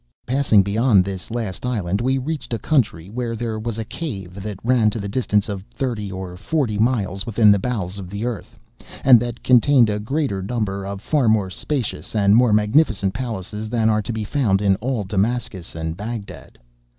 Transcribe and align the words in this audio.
"'Passing 0.25 0.63
beyond 0.63 1.05
this 1.05 1.29
last 1.29 1.63
island, 1.63 2.01
we 2.01 2.17
reached 2.17 2.55
a 2.55 2.57
country 2.57 3.07
where 3.07 3.35
there 3.35 3.59
was 3.59 3.77
a 3.77 3.85
cave 3.85 4.33
that 4.33 4.57
ran 4.63 4.89
to 4.89 4.99
the 4.99 5.07
distance 5.07 5.47
of 5.47 5.61
thirty 5.65 6.11
or 6.11 6.35
forty 6.35 6.79
miles 6.79 7.23
within 7.27 7.51
the 7.51 7.59
bowels 7.59 7.99
of 7.99 8.09
the 8.09 8.25
earth, 8.25 8.57
and 9.03 9.19
that 9.19 9.43
contained 9.43 9.91
a 9.91 9.99
greater 9.99 10.41
number 10.41 10.87
of 10.87 11.01
far 11.01 11.29
more 11.29 11.51
spacious 11.51 12.15
and 12.15 12.35
more 12.35 12.51
magnificent 12.51 13.13
palaces 13.13 13.69
than 13.69 13.91
are 13.91 14.01
to 14.01 14.11
be 14.11 14.23
found 14.23 14.59
in 14.59 14.75
all 14.77 15.03
Damascus 15.03 15.75
and 15.75 15.95
Bagdad. 15.97 16.57